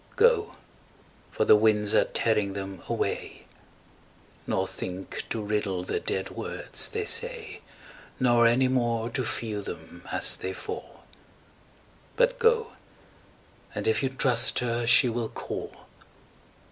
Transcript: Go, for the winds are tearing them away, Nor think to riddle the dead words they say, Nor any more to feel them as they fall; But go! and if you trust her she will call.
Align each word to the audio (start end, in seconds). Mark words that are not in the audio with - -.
Go, 0.15 0.55
for 1.29 1.45
the 1.45 1.55
winds 1.55 1.93
are 1.93 2.05
tearing 2.05 2.53
them 2.53 2.81
away, 2.89 3.43
Nor 4.47 4.65
think 4.67 5.23
to 5.29 5.43
riddle 5.43 5.83
the 5.83 5.99
dead 5.99 6.31
words 6.31 6.87
they 6.87 7.05
say, 7.05 7.61
Nor 8.19 8.47
any 8.47 8.67
more 8.67 9.11
to 9.11 9.23
feel 9.23 9.61
them 9.61 10.01
as 10.11 10.37
they 10.37 10.53
fall; 10.53 11.01
But 12.15 12.39
go! 12.39 12.71
and 13.75 13.87
if 13.87 14.01
you 14.01 14.09
trust 14.09 14.57
her 14.57 14.87
she 14.87 15.07
will 15.07 15.29
call. 15.29 15.71